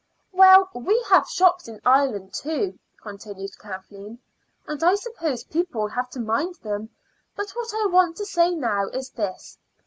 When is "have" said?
1.09-1.29, 5.89-6.09